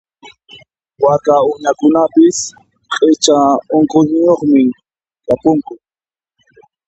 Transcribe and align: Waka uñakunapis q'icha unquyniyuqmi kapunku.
Waka 1.05 1.35
uñakunapis 1.51 2.37
q'icha 2.93 3.37
unquyniyuqmi 3.75 4.61
kapunku. 5.25 5.73